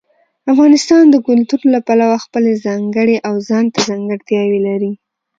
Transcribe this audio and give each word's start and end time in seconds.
افغانستان 0.51 1.03
د 1.09 1.15
کلتور 1.27 1.61
له 1.73 1.79
پلوه 1.87 2.17
خپله 2.25 2.51
ځانګړې 2.65 3.15
او 3.27 3.33
ځانته 3.49 3.79
ځانګړتیاوې 3.89 4.59
لري. 4.67 4.91